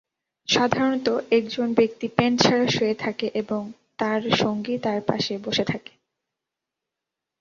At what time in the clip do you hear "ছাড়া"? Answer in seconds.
2.43-2.67